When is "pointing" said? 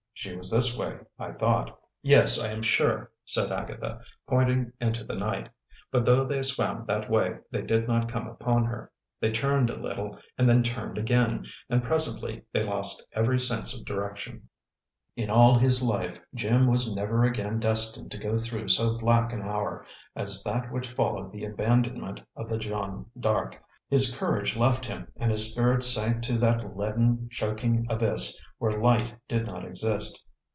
4.29-4.71